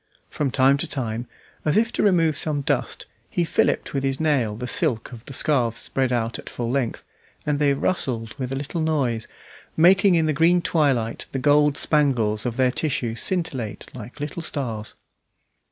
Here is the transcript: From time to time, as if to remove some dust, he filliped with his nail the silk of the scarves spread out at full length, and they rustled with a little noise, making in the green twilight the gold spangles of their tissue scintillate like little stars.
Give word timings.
From 0.31 0.49
time 0.49 0.77
to 0.77 0.87
time, 0.87 1.27
as 1.63 1.77
if 1.77 1.91
to 1.91 2.01
remove 2.01 2.35
some 2.35 2.61
dust, 2.61 3.05
he 3.29 3.43
filliped 3.45 3.93
with 3.93 4.03
his 4.03 4.19
nail 4.19 4.55
the 4.55 4.65
silk 4.65 5.11
of 5.11 5.23
the 5.25 5.31
scarves 5.31 5.77
spread 5.77 6.11
out 6.11 6.39
at 6.39 6.49
full 6.49 6.71
length, 6.71 7.03
and 7.45 7.59
they 7.59 7.75
rustled 7.75 8.33
with 8.39 8.51
a 8.51 8.55
little 8.55 8.81
noise, 8.81 9.27
making 9.77 10.15
in 10.15 10.25
the 10.25 10.33
green 10.33 10.59
twilight 10.59 11.27
the 11.33 11.37
gold 11.37 11.77
spangles 11.77 12.47
of 12.47 12.57
their 12.57 12.71
tissue 12.71 13.13
scintillate 13.13 13.91
like 13.93 14.19
little 14.19 14.41
stars. 14.41 14.95